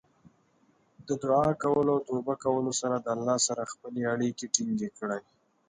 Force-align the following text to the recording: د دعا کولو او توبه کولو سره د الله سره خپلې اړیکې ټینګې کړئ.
د 1.07 1.09
دعا 1.23 1.49
کولو 1.63 1.91
او 1.95 1.99
توبه 2.09 2.35
کولو 2.43 2.71
سره 2.81 2.95
د 2.99 3.07
الله 3.15 3.37
سره 3.47 3.63
خپلې 3.71 4.01
اړیکې 4.13 4.45
ټینګې 4.53 4.89
کړئ. 4.97 5.23